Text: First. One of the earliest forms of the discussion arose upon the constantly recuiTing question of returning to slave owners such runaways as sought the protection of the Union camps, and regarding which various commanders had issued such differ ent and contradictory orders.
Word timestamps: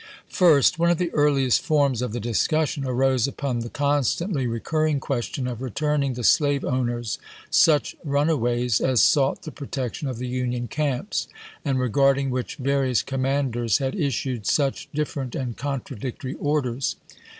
First. 0.29 0.79
One 0.79 0.89
of 0.89 0.97
the 0.97 1.11
earliest 1.11 1.61
forms 1.61 2.01
of 2.01 2.11
the 2.11 2.19
discussion 2.19 2.85
arose 2.87 3.27
upon 3.27 3.59
the 3.59 3.69
constantly 3.69 4.47
recuiTing 4.47 4.99
question 4.99 5.45
of 5.45 5.61
returning 5.61 6.15
to 6.15 6.23
slave 6.23 6.65
owners 6.65 7.19
such 7.51 7.95
runaways 8.03 8.81
as 8.81 9.03
sought 9.03 9.43
the 9.43 9.51
protection 9.51 10.07
of 10.07 10.17
the 10.17 10.27
Union 10.27 10.67
camps, 10.67 11.27
and 11.63 11.79
regarding 11.79 12.31
which 12.31 12.55
various 12.55 13.03
commanders 13.03 13.77
had 13.77 13.93
issued 13.93 14.47
such 14.47 14.89
differ 14.91 15.21
ent 15.21 15.35
and 15.35 15.57
contradictory 15.57 16.33
orders. 16.33 16.95